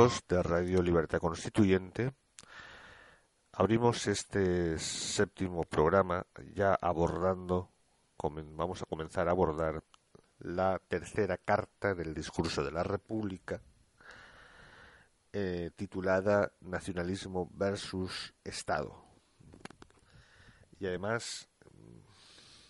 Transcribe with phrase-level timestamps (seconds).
[0.00, 2.14] De Radio Libertad Constituyente.
[3.52, 7.70] Abrimos este séptimo programa ya abordando,
[8.56, 9.84] vamos a comenzar a abordar
[10.38, 13.60] la tercera carta del discurso de la República,
[15.34, 19.04] eh, titulada Nacionalismo versus Estado.
[20.78, 21.46] Y además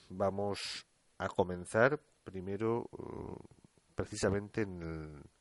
[0.08, 0.84] vamos
[1.16, 3.36] a comenzar primero eh,
[3.94, 5.39] precisamente en el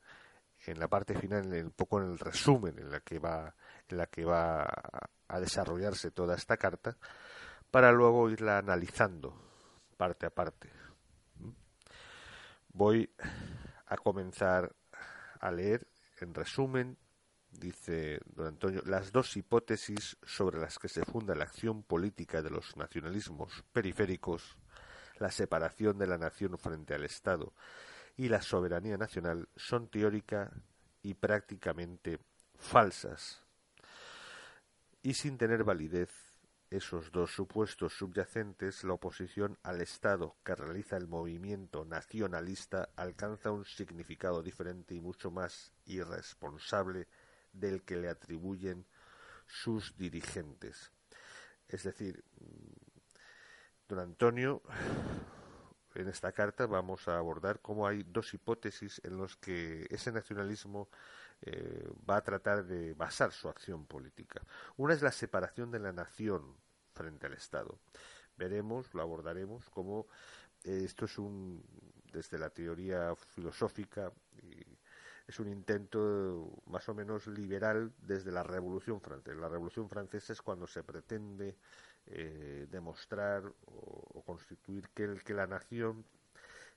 [0.72, 3.54] en la parte final, un poco en el resumen en la que va,
[3.88, 4.68] en la que va
[5.28, 6.98] a desarrollarse toda esta carta,
[7.72, 9.34] para luego irla analizando
[9.98, 10.72] parte a parte.
[12.70, 13.12] Voy
[13.88, 14.76] a comenzar
[15.40, 15.88] a leer
[16.22, 16.98] en resumen,
[17.52, 22.52] dice don Antonio, las dos hipótesis sobre las que se funda la acción política de
[22.52, 24.58] los nacionalismos periféricos,
[25.18, 27.54] la separación de la nación frente al Estado
[28.18, 30.52] y la soberanía nacional son teórica
[31.02, 32.20] y prácticamente
[32.58, 33.44] falsas.
[35.02, 36.10] Y sin tener validez
[36.70, 43.66] esos dos supuestos subyacentes, la oposición al Estado que realiza el movimiento nacionalista alcanza un
[43.66, 47.08] significado diferente y mucho más irresponsable
[47.54, 48.86] del que le atribuyen
[49.48, 50.92] sus dirigentes.
[51.68, 52.24] Es decir,
[53.88, 54.62] don Antonio
[56.00, 60.90] en esta carta vamos a abordar cómo hay dos hipótesis en las que ese nacionalismo
[61.42, 64.42] eh, va a tratar de basar su acción política.
[64.78, 66.56] Una es la separación de la nación
[66.94, 67.80] frente al Estado.
[68.38, 70.08] Veremos, lo abordaremos, cómo
[70.64, 71.64] eh, esto es un,
[72.12, 74.12] desde la teoría filosófica,
[75.30, 79.40] es un intento más o menos liberal desde la Revolución Francesa.
[79.40, 81.56] La Revolución Francesa es cuando se pretende
[82.08, 86.04] eh, demostrar o, constituir que, el, que la nación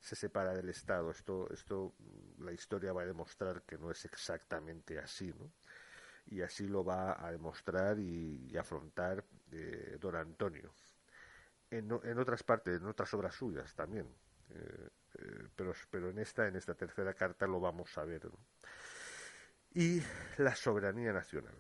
[0.00, 1.10] se separa del Estado.
[1.10, 1.94] Esto, esto,
[2.40, 5.50] la historia va a demostrar que no es exactamente así, ¿no?
[6.26, 10.74] Y así lo va a demostrar y, afrontar eh, don Antonio.
[11.70, 14.06] En, en, otras partes, en otras obras suyas también.
[14.50, 14.88] Eh,
[15.56, 18.30] pero, pero en esta, en esta tercera carta lo vamos a ver.
[19.74, 20.02] Y
[20.38, 21.54] la soberanía nacional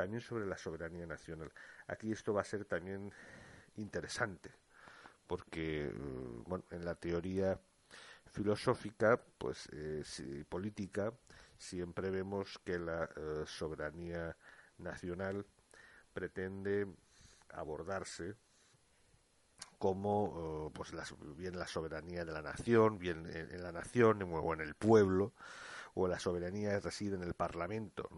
[0.00, 1.52] también sobre la soberanía nacional.
[1.86, 3.12] Aquí esto va a ser también
[3.76, 4.50] interesante,
[5.26, 7.60] porque mm, bueno, en la teoría
[8.24, 10.02] filosófica pues eh,
[10.48, 11.12] política
[11.58, 14.34] siempre vemos que la eh, soberanía
[14.78, 15.44] nacional
[16.14, 16.86] pretende
[17.50, 18.36] abordarse
[19.80, 20.92] como eh, pues
[21.36, 25.32] bien la soberanía de la nación bien en, la nación o en el pueblo
[25.94, 28.08] o la soberanía reside en el parlamento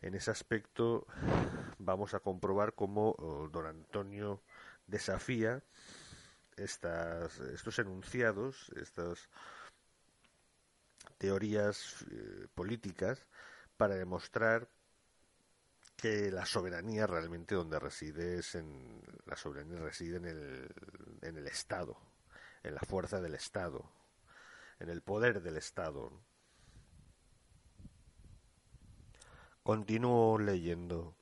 [0.00, 1.06] en ese aspecto
[1.78, 4.40] vamos a comprobar cómo oh, don Antonio
[4.86, 5.60] desafía
[6.56, 9.28] estas, estos enunciados, estas
[11.18, 13.26] teorías eh, políticas
[13.76, 14.68] para demostrar
[15.98, 20.68] que la soberanía realmente donde reside es en la soberanía reside en el,
[21.22, 21.98] en el Estado,
[22.62, 23.90] en la fuerza del Estado,
[24.78, 26.12] en el poder del Estado.
[29.64, 31.16] Continúo leyendo.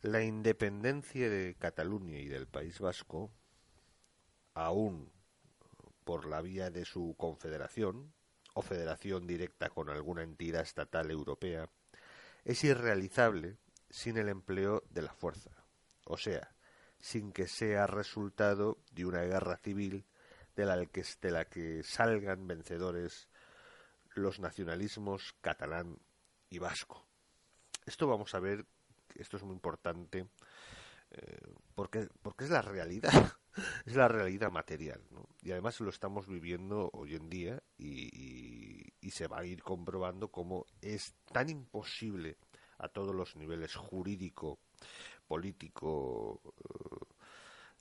[0.00, 3.30] La independencia de Cataluña y del País Vasco,
[4.54, 5.12] aún
[6.04, 8.12] por la vía de su confederación
[8.54, 11.68] o federación directa con alguna entidad estatal europea,
[12.44, 13.58] es irrealizable
[13.90, 15.50] sin el empleo de la fuerza,
[16.04, 16.54] o sea,
[16.98, 20.06] sin que sea resultado de una guerra civil
[20.56, 20.66] de
[21.30, 23.28] la que, salgan vencedores
[24.14, 25.98] los nacionalismos catalán
[26.50, 27.06] y vasco.
[27.86, 28.66] Esto vamos a ver,
[29.14, 30.28] esto es muy importante,
[31.12, 33.10] eh, porque, porque es la realidad,
[33.86, 35.00] es la realidad material,
[35.42, 40.64] Y además lo estamos viviendo hoy en día y, se va a ir comprobando cómo
[40.80, 42.38] es tan imposible
[42.78, 44.58] a todos los niveles jurídico,
[45.28, 46.40] político,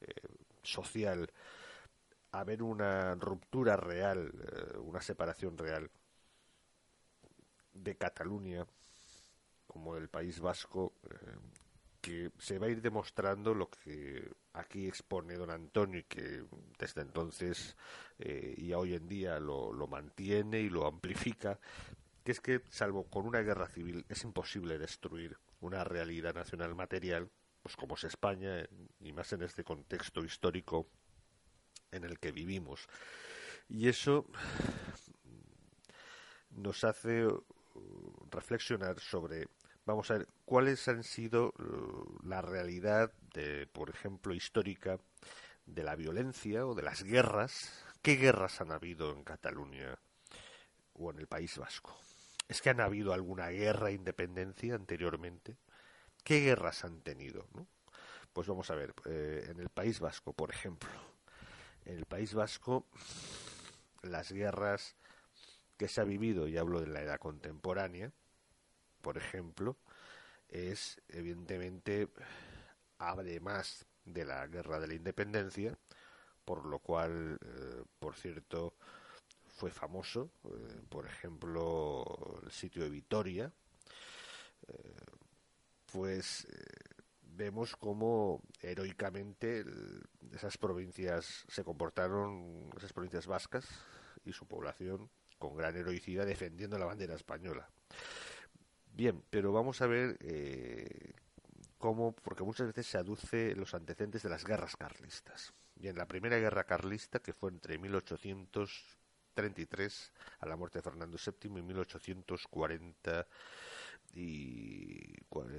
[0.01, 0.13] eh,
[0.61, 1.31] social,
[2.31, 5.89] haber una ruptura real, eh, una separación real
[7.73, 8.65] de Cataluña
[9.67, 11.60] como del País Vasco, eh,
[12.01, 16.43] que se va a ir demostrando lo que aquí expone don Antonio y que
[16.77, 17.77] desde entonces
[18.19, 21.59] eh, y hoy en día lo, lo mantiene y lo amplifica,
[22.23, 27.29] que es que salvo con una guerra civil es imposible destruir una realidad nacional material,
[27.61, 28.65] pues como es España,
[28.99, 30.87] y más en este contexto histórico
[31.91, 32.87] en el que vivimos.
[33.69, 34.25] Y eso
[36.49, 37.27] nos hace
[38.29, 39.47] reflexionar sobre,
[39.85, 44.99] vamos a ver, cuáles han sido uh, la realidad, de, por ejemplo, histórica
[45.65, 47.85] de la violencia o de las guerras.
[48.01, 49.97] ¿Qué guerras han habido en Cataluña
[50.93, 51.97] o en el País Vasco?
[52.47, 55.57] ¿Es que han habido alguna guerra de independencia anteriormente?
[56.23, 57.47] ¿Qué guerras han tenido?
[58.33, 60.89] Pues vamos a ver, eh, en el País Vasco, por ejemplo,
[61.85, 62.85] en el País Vasco
[64.01, 64.95] las guerras
[65.77, 68.11] que se ha vivido, y hablo de la edad contemporánea,
[69.01, 69.77] por ejemplo,
[70.49, 72.09] es evidentemente,
[72.97, 75.77] además de la guerra de la independencia,
[76.45, 78.75] por lo cual, eh, por cierto,
[79.47, 82.03] fue famoso, eh, por ejemplo,
[82.43, 83.53] el sitio de Vitoria,
[84.67, 85.05] eh,
[85.91, 86.47] pues
[87.21, 89.65] vemos cómo heroicamente
[90.33, 93.65] esas provincias se comportaron, esas provincias vascas
[94.23, 97.69] y su población, con gran heroicidad defendiendo la bandera española.
[98.93, 101.13] Bien, pero vamos a ver eh,
[101.77, 105.53] cómo, porque muchas veces se aduce los antecedentes de las guerras carlistas.
[105.75, 111.57] Bien, la primera guerra carlista, que fue entre 1833 a la muerte de Fernando VII
[111.57, 113.27] y 1840
[114.13, 115.51] y bueno,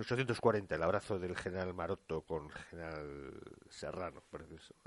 [0.00, 4.22] 840, el abrazo del general Maroto con el general Serrano,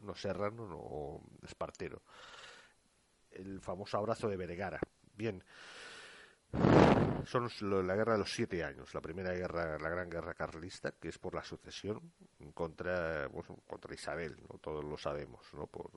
[0.02, 2.02] no Serrano, no Espartero,
[3.32, 4.80] el famoso abrazo de Vergara.
[5.16, 5.44] Bien,
[7.26, 7.50] son
[7.88, 11.18] la guerra de los siete años, la primera guerra, la gran guerra carlista, que es
[11.18, 12.14] por la sucesión
[12.54, 13.30] contra,
[13.66, 14.60] contra Isabel, ¿no?
[14.60, 15.68] todos lo sabemos, ¿no?
[15.68, 15.92] por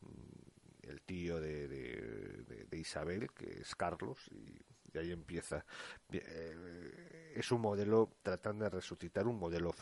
[0.00, 5.64] mm, el tío de, de Isabel, que es Carlos, y ahí empieza.
[6.10, 9.72] Eh, es un modelo tratando de resucitar un modelo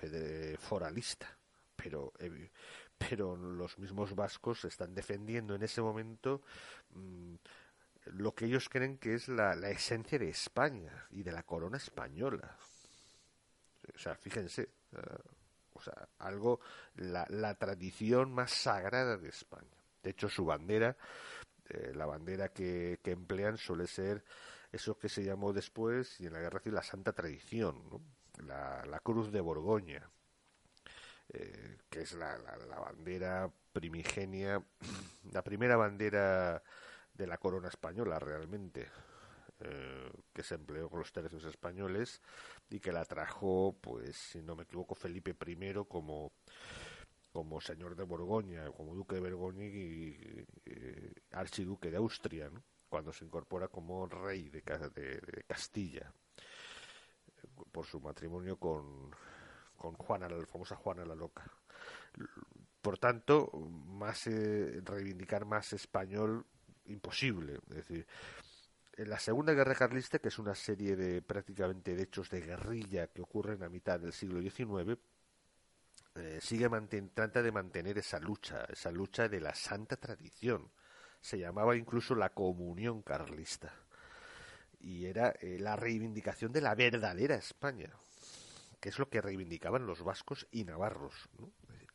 [0.59, 1.37] foralista,
[1.77, 2.51] pero, eh,
[2.99, 6.43] pero los mismos vascos están defendiendo en ese momento
[6.95, 7.35] mm,
[8.07, 11.77] lo que ellos creen que es la, la, esencia de España y de la corona
[11.77, 12.57] española.
[13.95, 14.63] O sea, fíjense,
[14.93, 15.19] eh,
[15.75, 16.61] o sea, algo,
[16.97, 19.77] la, la tradición más sagrada de España.
[20.03, 20.97] De hecho, su bandera,
[21.95, 24.25] la bandera que, que emplean suele ser
[24.73, 27.83] eso que se llamó después y en la guerra civil la Santa Tradición,
[28.47, 30.09] la, Cruz de Borgoña,
[31.29, 32.39] eh, que es la,
[32.81, 34.63] bandera primigenia,
[35.31, 36.63] la primera bandera
[37.15, 38.89] de la corona española realmente,
[39.61, 42.21] eh, que se empleó con los tercios españoles
[42.71, 46.33] y que la trajo, pues, si no me equivoco, Felipe I como
[47.33, 50.45] como señor de Borgoña, como duque de Borgoña y,
[51.33, 52.51] archiduque de Austria,
[52.89, 54.63] cuando se incorpora como rey de,
[55.47, 56.13] Castilla
[57.73, 59.11] por su matrimonio con,
[59.77, 61.51] con Juana, la famosa Juana la Loca.
[62.83, 63.51] Por tanto,
[63.87, 66.45] más eh, reivindicar más español
[66.87, 67.61] imposible.
[67.71, 68.07] Es decir,
[68.95, 73.07] en la Segunda Guerra Carlista, que es una serie de prácticamente de hechos de guerrilla
[73.09, 74.99] que ocurren a mitad del siglo XIX,
[76.15, 76.69] eh, sigue
[77.15, 80.71] trata de mantener esa lucha, esa lucha de la santa tradición
[81.23, 83.73] se llamaba incluso la comunión carlista.
[84.81, 87.91] Y era eh, la reivindicación de la verdadera España,
[88.81, 91.15] que es lo que reivindicaban los vascos y navarros,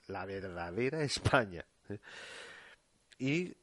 [0.08, 1.65] la verdadera España.
[1.89, 2.00] ¿eh?
[3.17, 3.55] Y eh,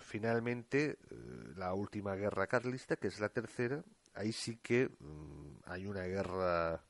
[0.00, 0.98] finalmente
[1.56, 6.82] la última guerra carlista, que es la tercera, ahí sí que mm, hay una guerra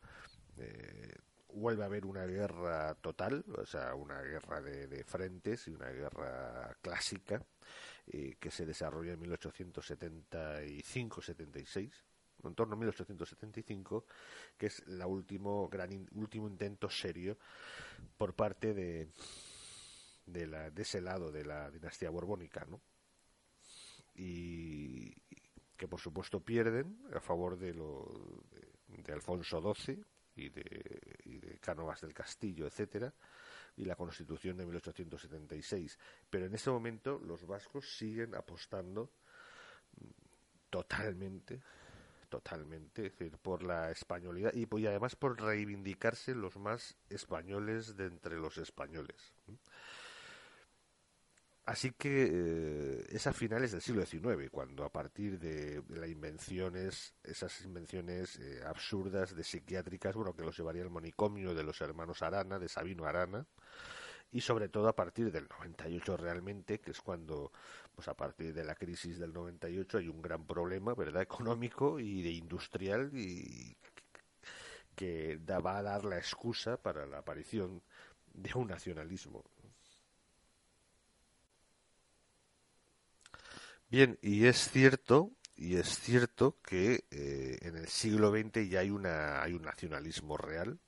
[1.54, 6.76] vuelve a haber una guerra total, o sea, una guerra de, frentes y una guerra
[6.80, 7.44] clásica
[8.06, 11.90] eh, que se desarrolla en 1875-76,
[12.44, 14.04] en torno a 1875,
[14.56, 17.36] que es la último gran último intento serio
[18.16, 19.08] por parte de
[20.32, 22.80] de, la, de ese lado de la dinastía borbónica, ¿no?
[24.14, 25.12] Y
[25.76, 28.44] que por supuesto pierden a favor de, lo,
[28.88, 30.04] de Alfonso XII
[30.36, 33.12] y de, y de Cánovas del Castillo, etcétera,
[33.76, 35.98] y la Constitución de 1876.
[36.28, 39.10] Pero en ese momento los vascos siguen apostando
[40.68, 41.62] totalmente,
[42.28, 48.06] totalmente, es decir, por la españolidad y, y además por reivindicarse los más españoles de
[48.06, 49.32] entre los españoles.
[51.70, 57.14] Así que eh, es a finales del siglo XIX, cuando a partir de, las invenciones,
[57.22, 62.22] esas invenciones eh, absurdas de psiquiátricas, bueno, que los llevaría al manicomio de los hermanos
[62.22, 63.46] Arana, de Sabino Arana,
[64.32, 67.52] y sobre todo a partir del 98 realmente, que es cuando,
[67.94, 72.20] pues a partir de la crisis del 98 hay un gran problema, ¿verdad?, económico y
[72.20, 73.76] de industrial y
[74.96, 77.80] que va a dar la excusa para la aparición
[78.34, 79.44] de un nacionalismo.
[83.90, 88.90] Bien, y es cierto, y es cierto que eh, en el siglo XX ya hay
[88.90, 90.78] una hay un nacionalismo real,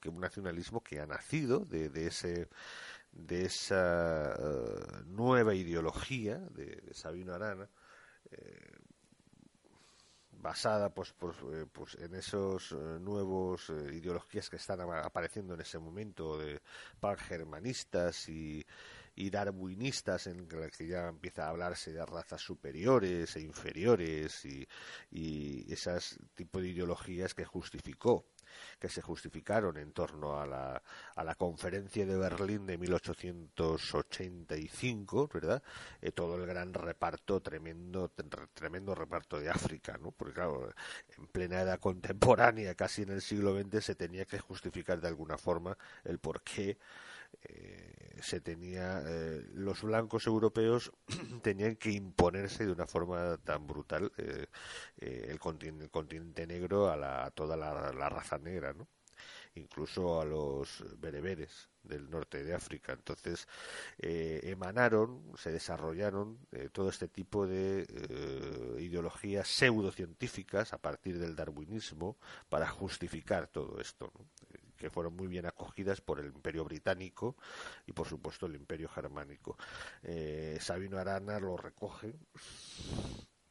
[0.00, 2.48] que un nacionalismo que ha nacido de, de ese
[3.10, 7.68] de esa eh, nueva ideología de, Sabino Arana,
[8.30, 8.72] eh,
[10.30, 11.12] basada pues,
[11.72, 16.60] pues, en esos nuevos ideologías que están apareciendo en ese momento de
[17.00, 18.64] pangermanistas y
[19.14, 24.66] y darwinistas en las que ya empieza a hablarse de razas superiores e inferiores y,
[25.10, 28.26] y esas tipo de ideologías que justificó
[28.78, 30.80] que se justificaron en torno a la,
[31.14, 35.62] a la conferencia de Berlín de 1885, ¿verdad?
[36.00, 38.10] Eh, todo el gran reparto, tremendo,
[38.52, 40.12] tremendo reparto de África, ¿no?
[40.12, 40.70] Porque claro,
[41.16, 45.36] en plena edad contemporánea, casi en el siglo XX, se tenía que justificar de alguna
[45.38, 46.78] forma el por qué
[47.42, 50.92] eh, se tenía eh, los blancos europeos
[51.42, 54.46] tenían que imponerse de una forma tan brutal eh,
[54.98, 58.74] el, continente, negro a, toda la, raza negra
[59.56, 62.92] incluso a los bereberes del norte de África.
[62.92, 63.46] Entonces
[63.98, 66.38] emanaron, se desarrollaron
[66.72, 67.86] todo este tipo de
[68.80, 72.16] ideologías pseudocientíficas a partir del darwinismo
[72.48, 74.10] para justificar todo esto.
[74.84, 77.36] Que fueron muy bien acogidas por el Imperio Británico
[77.86, 79.56] y por supuesto el Imperio Germánico.
[80.02, 82.14] Eh, Sabino Arana lo recoge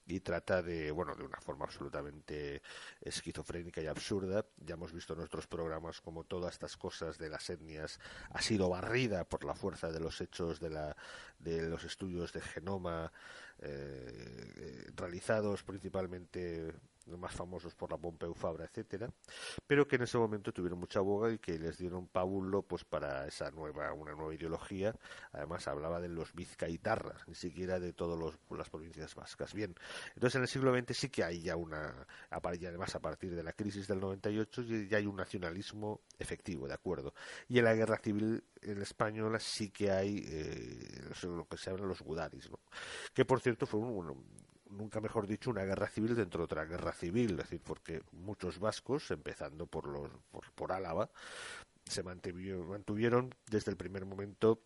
[0.05, 2.61] y trata de, bueno, de una forma absolutamente
[3.01, 4.45] esquizofrénica y absurda.
[4.57, 7.99] Ya hemos visto en nuestros programas como todas estas cosas de las etnias
[8.29, 10.95] ha sido barrida por la fuerza de los hechos de, la,
[11.39, 13.11] de los estudios de genoma
[13.57, 16.73] eh, eh, realizados principalmente
[17.05, 19.11] más famosos por la Pompeu Fabra, etcétera,
[19.67, 23.27] pero que en ese momento tuvieron mucha boga y que les dieron pábulo pues para
[23.27, 24.95] esa nueva una nueva ideología.
[25.31, 29.53] Además hablaba de los vizcaitarras, ni siquiera de todas las provincias vascas.
[29.53, 29.75] Bien,
[30.15, 32.07] entonces en el siglo XX sí que hay ya una
[32.59, 36.73] y además a partir de la crisis del 98 ya hay un nacionalismo efectivo, de
[36.73, 37.13] acuerdo.
[37.47, 41.87] Y en la guerra civil en española sí que hay eh, lo que se llaman
[41.87, 42.49] los gudaris,
[43.13, 44.25] que por cierto fue un,
[44.73, 48.59] nunca mejor dicho, una guerra civil dentro de otra guerra civil, es decir, porque muchos
[48.59, 50.11] vascos, empezando por los
[50.55, 51.09] por, Álava,
[51.85, 54.61] se mantuvieron, desde el primer momento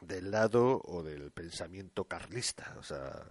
[0.00, 3.24] del lado o del pensamiento carlista, o sea,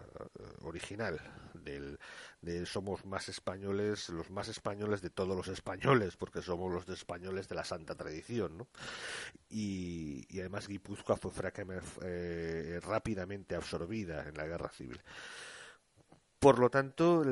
[0.61, 1.19] original,
[1.53, 1.99] del,
[2.41, 7.47] de somos más españoles, los más españoles de todos los españoles, porque somos los españoles
[7.47, 8.67] de la santa tradición, ¿no?
[9.49, 11.31] Y, además Guipúzcoa fue
[12.03, 15.01] eh, rápidamente absorbida en la guerra civil.
[16.43, 17.23] Por lo tanto,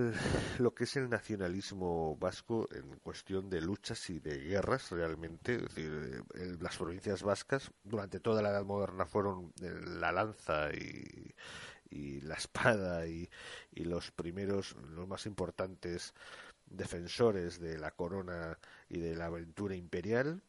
[0.57, 5.63] lo que es el nacionalismo vasco en cuestión de luchas y de guerras, realmente, es
[5.63, 6.23] decir,
[6.61, 9.51] las provincias vascas durante toda la Edad Moderna fueron
[9.99, 13.29] la lanza y, la espada y,
[13.75, 16.13] los primeros, los más importantes
[16.67, 20.41] defensores de la corona y de la aventura imperial.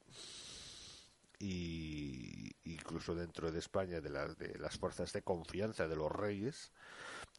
[1.41, 6.71] Y incluso dentro de España de, de las fuerzas de confianza de los reyes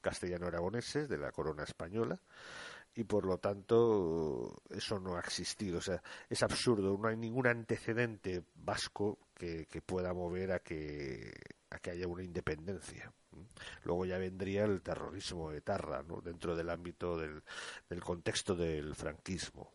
[0.03, 2.19] castellano-aragoneses de la corona española
[2.95, 5.79] y por lo tanto eso no ha existido.
[5.79, 11.33] O sea, es absurdo, no hay ningún antecedente vasco que, pueda mover a que,
[11.71, 13.11] a que haya una independencia.
[13.83, 16.21] Luego ya vendría el terrorismo de Tarra, ¿no?
[16.21, 17.41] dentro del ámbito del,
[17.89, 19.71] del contexto del franquismo.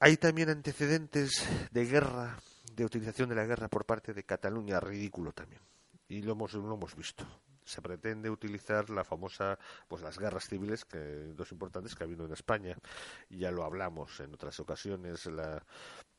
[0.00, 2.38] Hay también antecedentes de guerra,
[2.74, 5.60] de utilización de la guerra por parte de Cataluña, ridículo también.
[6.08, 7.26] Y lo hemos, lo hemos visto
[7.66, 9.58] se pretende utilizar la famosa,
[9.88, 10.98] pues las guerras civiles, que
[11.34, 12.76] dos importantes que ha habido en España.
[13.28, 15.26] Ya lo hablamos en otras ocasiones.
[15.26, 15.62] La,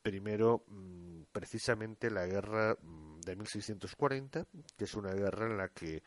[0.02, 4.46] primero, mm, precisamente la guerra mm, de 1640,
[4.78, 6.04] que es una guerra en la que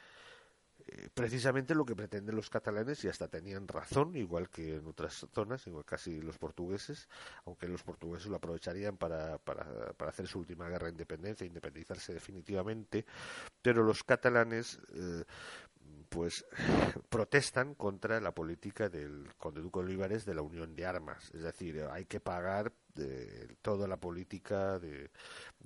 [1.14, 5.66] precisamente lo que pretenden los catalanes y hasta tenían razón, igual que en otras zonas,
[5.66, 7.08] igual casi los portugueses,
[7.44, 12.14] aunque los portugueses lo aprovecharían para, para, para hacer su última guerra de independencia, independizarse
[12.14, 13.04] definitivamente,
[13.62, 15.24] pero los catalanes eh,
[16.08, 16.44] pues
[17.08, 21.82] protestan contra la política del conde duque Olivares de la unión de armas, es decir,
[21.90, 25.10] hay que pagar de toda la política de,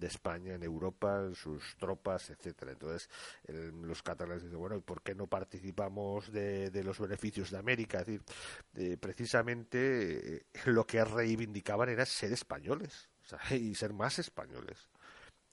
[0.00, 2.72] España en Europa, en sus tropas, etcétera.
[2.72, 3.08] Entonces,
[3.48, 8.00] los catalanes dicen, bueno, ¿y por qué no participamos de, los beneficios de América?
[8.00, 13.08] Es decir, precisamente eh, lo que reivindicaban era ser españoles
[13.50, 14.88] y ser más españoles.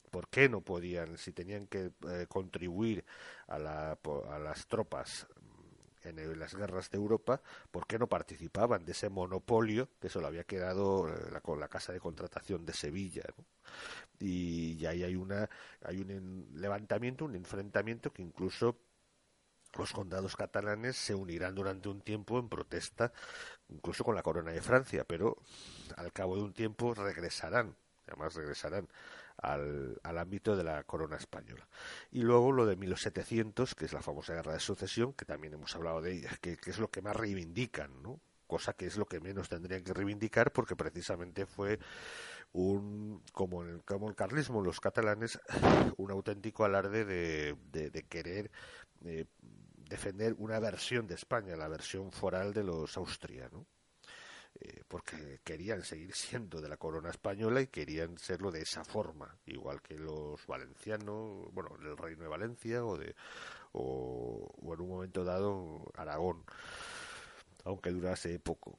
[0.10, 3.06] ¿Por qué no podían, si tenían que eh, contribuir
[3.48, 5.26] a, la, a las tropas
[6.04, 7.42] en las guerras de Europa,
[7.72, 11.94] ¿por qué no participaban de ese monopolio que solo había quedado eh, con la casa
[11.94, 13.24] de contratación de Sevilla?
[14.20, 15.50] Y, ahí hay, una,
[15.84, 18.78] hay un levantamiento, un enfrentamiento que incluso
[19.78, 23.14] los condados catalanes se unirán durante un tiempo en protesta,
[23.70, 25.38] incluso con la corona de Francia, pero
[25.96, 27.76] al cabo de un tiempo regresarán,
[28.12, 28.88] además regresarán
[29.38, 31.68] al, ámbito de la corona española.
[32.12, 35.76] Y luego lo de 1700, que es la famosa guerra de sucesión, que también hemos
[35.76, 38.20] hablado de ella, que, es lo que más reivindican, ¿no?
[38.48, 41.80] cosa que es lo que menos tendrían que reivindicar porque precisamente fue
[42.52, 45.40] un como el, como el carlismo los catalanes
[45.96, 48.52] un auténtico alarde de, de, querer
[49.06, 49.24] eh,
[49.78, 53.66] defender una versión de España la versión foral de los austrianos
[54.60, 59.38] eh, porque querían seguir siendo de la corona española y querían serlo de esa forma,
[59.46, 63.16] igual que los valencianos, bueno, el reino de Valencia o de
[63.74, 66.44] o, en un momento dado Aragón,
[67.64, 68.78] aunque durase poco.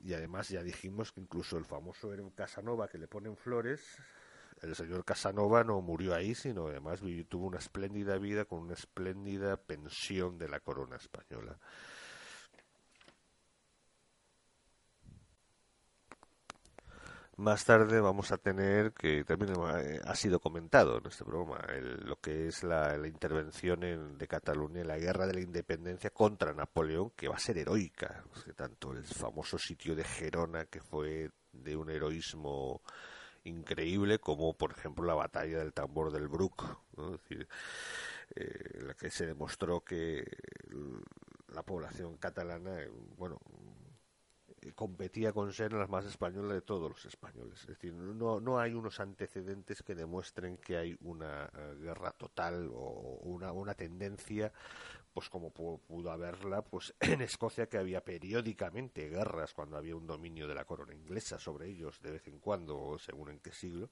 [0.00, 3.80] Y además ya dijimos que incluso el famoso Casanova que le ponen flores,
[4.60, 9.56] el señor Casanova no murió ahí, sino además tuvo una espléndida vida con una espléndida
[9.56, 11.58] pensión de la corona española.
[17.36, 19.54] Más tarde vamos a tener, que también
[20.04, 21.58] ha sido comentado en este programa,
[22.04, 26.54] lo que es la, intervención en, de Cataluña en la guerra de la independencia contra
[26.54, 28.22] Napoleón, que va a ser heroica.
[28.54, 32.82] tanto el famoso sitio de Gerona, que fue de un heroísmo
[33.42, 36.28] increíble, como por ejemplo la batalla del tambor del
[37.12, 37.48] decir,
[38.36, 40.24] eh, la que se demostró que
[41.48, 42.76] la población catalana,
[43.18, 43.40] bueno,
[44.72, 47.60] competía con ser la más española de todos los españoles.
[47.60, 52.70] Es decir, no, no hay unos antecedentes que demuestren que hay una eh, guerra total
[52.72, 54.52] o una, una tendencia,
[55.12, 60.48] pues como pudo haberla pues en Escocia, que había periódicamente guerras cuando había un dominio
[60.48, 63.90] de la corona inglesa sobre ellos de vez en cuando, según en qué siglo,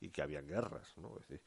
[0.00, 1.16] y que habían guerras, ¿no?
[1.18, 1.42] Es decir,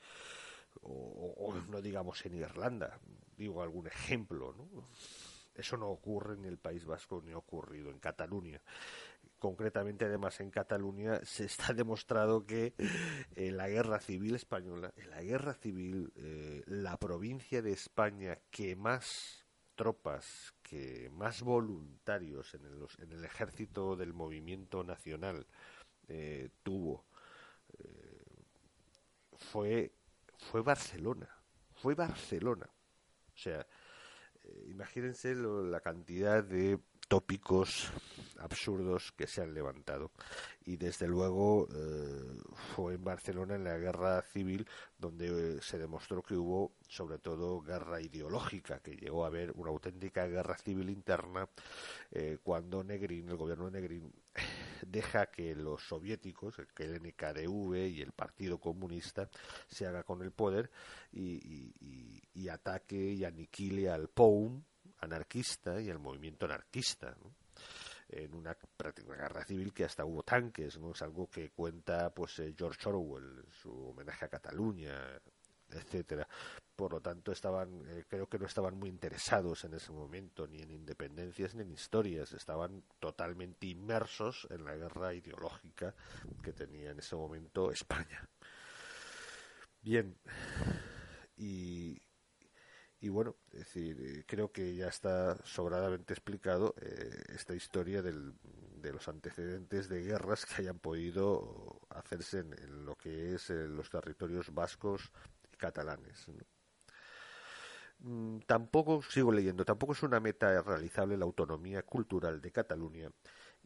[0.81, 2.99] o, o, no digamos en Irlanda,
[3.38, 4.89] digo algún ejemplo, ¿no?
[5.55, 8.61] Eso no ocurre en el País Vasco ni ha ocurrido en Cataluña.
[9.39, 12.73] Concretamente, además, en Cataluña se está demostrado que
[13.35, 18.75] en la guerra civil española, en la guerra civil, eh, la provincia de España que
[18.75, 25.45] más tropas, que más voluntarios en el, en el ejército del movimiento nacional
[26.07, 27.05] eh, tuvo,
[27.77, 28.45] eh,
[29.37, 29.91] fue,
[30.37, 31.29] fue Barcelona.
[31.73, 32.67] Fue Barcelona.
[32.67, 33.67] O sea,
[34.65, 37.91] eh, imagínense la cantidad de tópicos
[38.39, 40.12] absurdos que se han levantado.
[40.65, 42.41] Y desde luego eh,
[42.75, 47.62] fue en Barcelona en la guerra civil donde eh, se demostró que hubo sobre todo
[47.62, 51.47] guerra ideológica, que llegó a haber una auténtica guerra civil interna
[52.43, 54.13] cuando Negrín, el gobierno de Negrín,
[54.91, 59.29] deja que los soviéticos, el NKDV y el Partido Comunista
[59.67, 60.69] se haga con el poder
[61.11, 64.63] y, ataque y aniquile al POUM
[64.99, 67.15] anarquista y al movimiento anarquista.
[68.07, 70.91] en una práctica guerra civil que hasta hubo tanques, ¿no?
[70.91, 75.19] Es algo que cuenta pues eh, George Orwell su homenaje a Cataluña,
[75.69, 76.27] etcétera.
[76.75, 80.61] Por lo tanto, estaban, eh, creo que no estaban muy interesados en ese momento ni
[80.61, 85.95] en independencias ni en historias, estaban totalmente inmersos en la guerra ideológica
[86.43, 88.27] que tenía en ese momento España.
[89.81, 90.17] Bien,
[91.38, 92.01] y,
[92.99, 98.33] y bueno, es decir, eh, creo que ya está sobradamente explicado eh, esta historia del,
[98.81, 104.53] de los antecedentes de guerras que hayan podido hacerse en, lo que es los territorios
[104.53, 105.11] vascos
[105.57, 106.27] catalanes.
[106.27, 106.54] Mm,
[108.45, 113.10] tampoco, sigo leyendo, tampoco es una meta realizable la autonomía cultural de Cataluña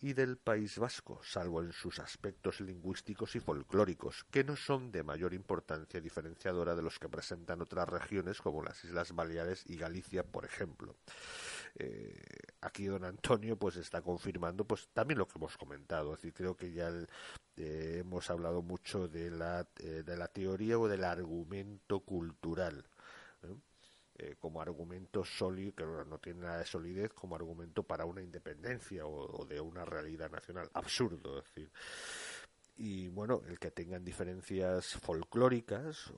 [0.01, 5.03] y del País Vasco, salvo en sus aspectos lingüísticos y folclóricos, que no son de
[5.03, 10.23] mayor importancia diferenciadora de los que presentan otras regiones como las Islas Baleares y Galicia,
[10.23, 10.95] por ejemplo.
[11.75, 12.17] Eh,
[12.61, 16.71] aquí don Antonio pues está confirmando pues también lo que hemos comentado, es creo que
[16.71, 16.91] ya
[17.57, 22.85] eh, hemos hablado mucho de la, eh, de la teoría o del argumento cultural.
[24.21, 29.05] Eh, como argumento sólido, que no tiene nada de solidez, como argumento para una independencia
[29.05, 30.69] o, de una realidad nacional.
[30.73, 31.71] Absurdo, decir.
[32.75, 36.11] y bueno, el que tengan diferencias folclóricas,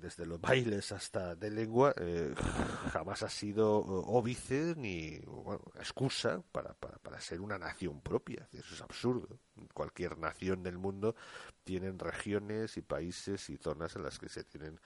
[0.00, 2.34] desde los bailes hasta de lengua, eh,
[2.90, 5.20] jamás ha sido óbice ni
[5.74, 8.48] excusa para, para, para, ser una nación propia.
[8.50, 9.38] Eso es absurdo.
[9.76, 11.14] Cualquier nación del mundo
[11.62, 14.80] tiene regiones y países y zonas en las que se tienen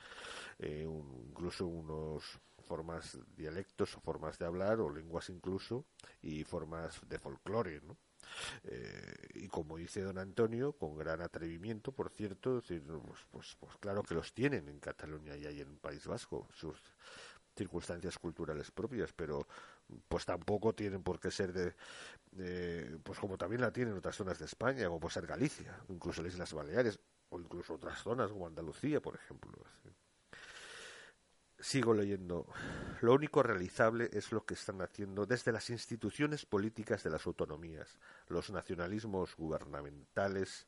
[0.59, 0.85] eh,
[1.29, 5.85] incluso unos formas dialectos o formas de hablar o lenguas incluso
[6.23, 7.97] y formas de folclore, ¿no?
[8.65, 14.03] Eh, y como dice don Antonio, con gran atrevimiento, por cierto, pues, pues, pues, claro
[14.03, 16.77] que los tienen en Cataluña y hay en País Vasco, sus
[17.57, 19.47] circunstancias culturales propias, pero
[20.09, 24.45] pues tampoco tienen por qué ser de, pues como también la tienen otras zonas de
[24.47, 26.99] España, como puede ser Galicia, incluso las Islas Baleares,
[27.31, 29.53] o incluso otras zonas como Andalucía, por ejemplo.
[31.59, 32.47] Sigo leyendo.
[33.03, 37.99] Lo único realizable es lo que están haciendo desde las instituciones políticas de las autonomías,
[38.29, 40.67] los nacionalismos gubernamentales,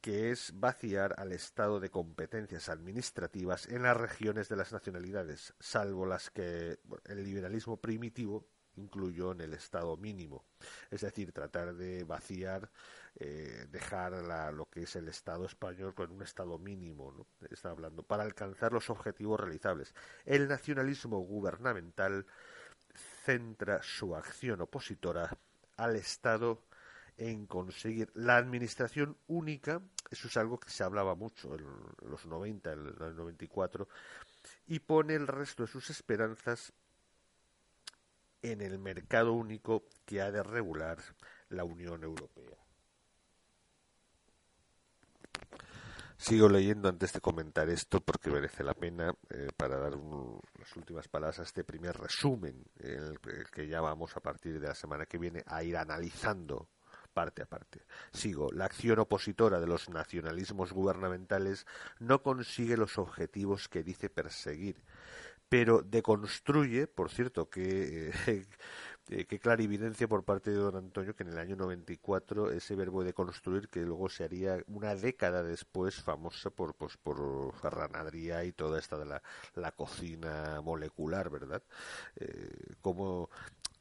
[0.00, 6.06] que es vaciar al Estado de competencias administrativas en las regiones de las nacionalidades, salvo
[6.06, 10.44] las que el liberalismo primitivo incluyó en el Estado mínimo.
[10.90, 12.70] Es decir, tratar de vaciar
[13.16, 14.12] eh, dejar
[14.54, 18.88] lo que es el Estado español con un Estado mínimo, está hablando, para alcanzar los
[18.88, 19.94] objetivos realizables.
[20.24, 22.26] El nacionalismo gubernamental
[23.24, 25.36] centra su acción opositora
[25.76, 26.62] al Estado
[27.20, 31.66] en conseguir la administración única, eso es algo que se hablaba mucho en
[32.08, 33.86] los 90, en el 94,
[34.68, 36.72] y pone el resto de sus esperanzas
[38.40, 40.96] en el mercado único que ha de regular
[41.50, 42.56] la Unión Europea.
[46.16, 51.06] Sigo leyendo antes de comentar esto porque merece la pena eh, para dar las últimas
[51.08, 53.18] palabras a este primer resumen, el,
[53.52, 56.68] que ya vamos a partir de la semana que viene a ir analizando
[57.12, 57.82] parte a parte.
[58.12, 58.50] Sigo.
[58.52, 61.66] La acción opositora de los nacionalismos gubernamentales
[61.98, 64.82] no consigue los objetivos que dice perseguir,
[65.50, 68.46] pero deconstruye, por cierto, que eh,
[69.08, 73.12] eh, clarividencia por parte de don Antonio que en el año 94 ese verbo de
[73.12, 78.52] construir que luego se haría una década después famosa por pues, por Ferran Adrià y
[78.52, 79.22] toda esta de la,
[79.54, 81.62] la cocina molecular, ¿verdad?
[82.14, 83.28] Eh, como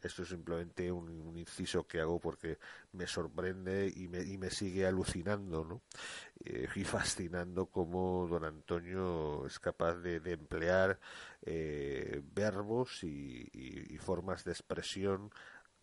[0.08, 2.58] esto es simplemente un, inciso que hago porque
[2.94, 5.82] me sorprende y me, y me sigue alucinando ¿no?
[6.44, 11.00] Eh, y fascinando cómo don Antonio es capaz de, emplear
[11.42, 15.30] eh, verbos y, formas de expresión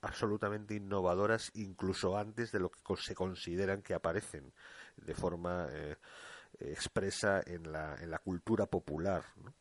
[0.00, 4.52] absolutamente innovadoras incluso antes de lo que se consideran que aparecen
[4.96, 5.96] de forma eh,
[6.59, 9.22] expresa en la, en la cultura popular.
[9.42, 9.52] ¿no?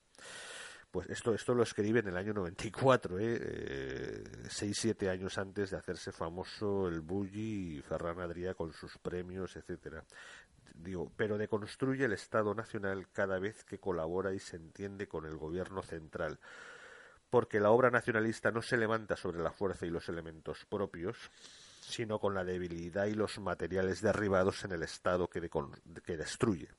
[0.96, 3.38] Pues esto, esto lo escribe en el año 94, ¿eh?
[3.38, 8.98] eh, seis, siete años antes de hacerse famoso el Bulli y Ferran Adrià con sus
[9.00, 10.06] premios, etcétera.
[10.74, 15.36] Digo, pero deconstruye el Estado Nacional cada vez que colabora y se entiende con el
[15.36, 16.40] gobierno central,
[17.30, 21.18] porque la obra nacionalista no se levanta sobre la fuerza y los elementos propios,
[21.82, 25.50] sino con la debilidad y los materiales derribados en el Estado que,
[26.06, 26.70] que destruye.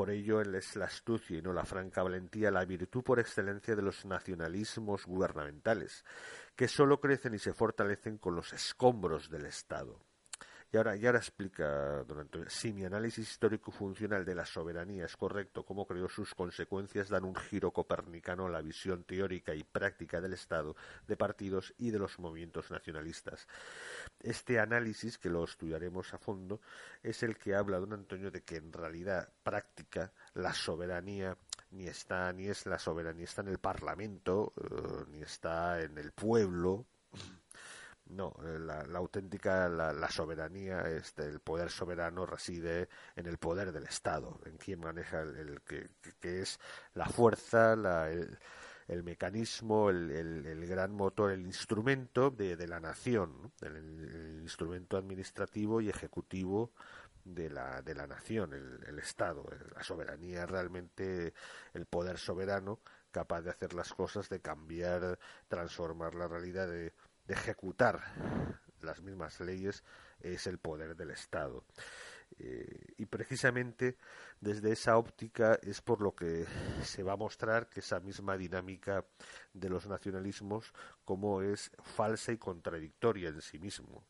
[0.00, 3.82] Por ello es la astucia y no la franca valentía la virtud por excelencia de
[3.82, 6.06] los nacionalismos gubernamentales,
[6.56, 10.00] que sólo crecen y se fortalecen con los escombros del Estado.
[10.72, 15.04] Y ahora, y ahora explica don Antonio, si mi análisis histórico funcional de la soberanía
[15.04, 19.64] es correcto, cómo creo sus consecuencias dan un giro copernicano a la visión teórica y
[19.64, 20.76] práctica del Estado,
[21.08, 23.48] de partidos y de los movimientos nacionalistas.
[24.20, 26.60] Este análisis, que lo estudiaremos a fondo,
[27.02, 31.36] es el que habla don Antonio de que en realidad práctica la soberanía
[31.72, 36.12] ni está ni es la soberanía está en el Parlamento eh, ni está en el
[36.12, 36.86] pueblo
[38.10, 43.84] no, eh, la, auténtica, la, soberanía, este, el poder soberano reside en el poder del
[43.84, 45.90] Estado, en quien maneja el, que,
[46.40, 46.58] es
[46.94, 47.74] la fuerza,
[48.08, 56.72] el, mecanismo, el, gran motor, el instrumento de, la nación, el, instrumento administrativo y ejecutivo
[57.24, 59.46] de la, de la nación, el, Estado.
[59.74, 61.32] La soberanía realmente
[61.72, 65.18] el poder soberano capaz de hacer las cosas, de cambiar,
[65.48, 66.92] transformar la realidad, de
[67.30, 68.00] de ejecutar
[68.80, 69.84] las mismas leyes
[70.20, 71.62] es el poder del Estado.
[72.40, 73.96] Eh, y precisamente
[74.40, 76.44] desde esa óptica es por lo que
[76.82, 79.04] se va a mostrar que esa misma dinámica
[79.52, 80.72] de los nacionalismos
[81.04, 84.04] como es falsa y contradictoria en sí mismo.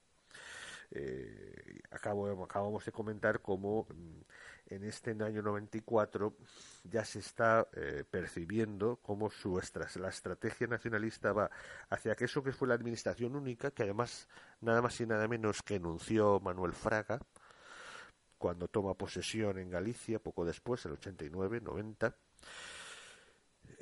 [0.90, 4.20] Eh, acabo, acabamos de comentar cómo mm,
[4.70, 6.34] en este año 94
[6.84, 9.60] ya se está eh, percibiendo cómo su
[9.96, 11.50] la estrategia nacionalista va
[11.90, 14.28] hacia que eso que fue la administración única, que además
[14.60, 17.20] nada más y nada menos que enunció Manuel Fraga,
[18.38, 22.16] cuando toma posesión en Galicia, poco después, el 89, 90.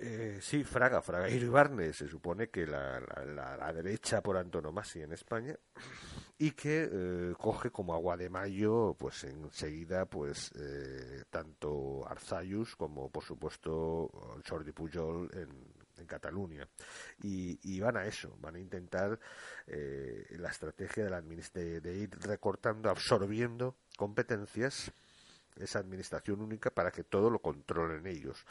[0.01, 5.13] Eh, sí, Fraga, Fraga y Barnes, se supone que la, la, derecha por antonomasia en
[5.13, 5.57] España,
[6.39, 13.11] y que eh, coge como agua de mayo, pues enseguida, pues eh, tanto Arzayus como,
[13.11, 14.09] por supuesto,
[14.49, 15.49] Jordi Pujol en,
[15.99, 16.69] en Cataluña.
[17.23, 19.19] Y, van a eso, van a intentar
[19.67, 24.93] eh, la estrategia de, la de ir recortando, absorbiendo competencias
[25.59, 28.45] esa administración única para que todo lo controlen ellos.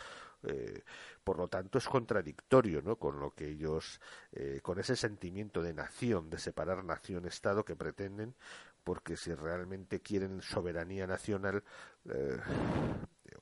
[0.43, 0.83] Eh,
[1.23, 2.97] por lo tanto, es contradictorio ¿no?
[2.97, 3.99] con lo que ellos,
[4.31, 8.35] eh, con ese sentimiento de nación, de separar nación-estado que pretenden,
[8.83, 11.63] porque si realmente quieren soberanía nacional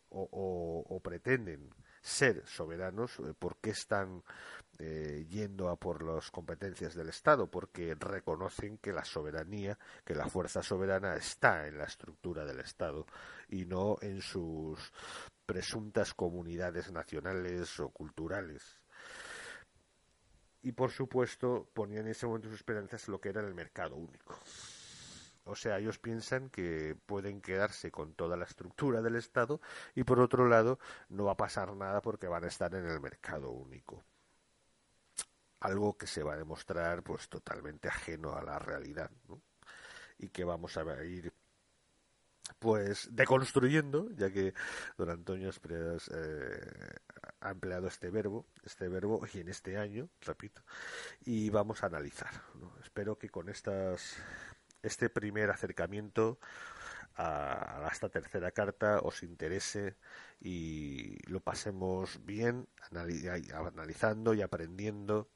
[0.09, 1.69] o, pretenden
[2.05, 4.23] ser soberanos, eh, ¿por qué están
[4.77, 7.49] eh, yendo a por las competencias del Estado?
[7.49, 13.07] Porque reconocen que la soberanía, que la fuerza soberana está en la estructura del Estado
[13.49, 14.93] y no en sus
[15.47, 18.79] presuntas comunidades nacionales o culturales.
[20.61, 23.95] Y por supuesto ponían en ese momento sus esperanzas en lo que era el mercado
[23.95, 24.37] único.
[25.45, 29.61] O sea, ellos piensan que pueden quedarse con toda la estructura del Estado
[29.93, 30.79] y por otro lado
[31.09, 34.03] no va a pasar nada porque van a estar en el mercado único.
[35.59, 39.39] Algo que se va a demostrar pues totalmente ajeno a la realidad ¿no?
[40.17, 41.31] y que vamos a ir
[42.57, 44.53] pues deconstruyendo, ya que
[44.97, 46.95] don Antonio Espreas eh,
[47.41, 50.63] ha empleado este verbo, este verbo y en este año, repito,
[51.23, 52.31] y vamos a analizar.
[52.81, 54.17] Espero que con estas
[54.85, 56.39] este primer acercamiento
[57.17, 59.95] a, esta tercera carta os interese
[60.41, 65.29] y lo pasemos bien analizando y aprendiendo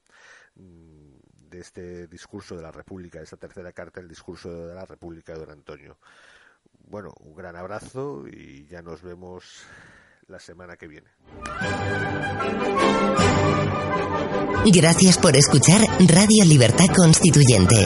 [0.55, 4.85] mm, de este discurso de la República, de esta tercera carta, el discurso de la
[4.85, 5.97] República de don Antonio.
[6.87, 9.63] Bueno, un gran abrazo y ya nos vemos
[10.27, 11.09] la semana que viene.
[14.65, 17.85] Gracias por escuchar Radio Libertad Constituyente.